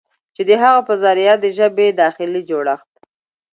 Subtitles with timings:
[0.35, 2.89] چې د هغه په ذريعه د ژبې داخلي جوړښت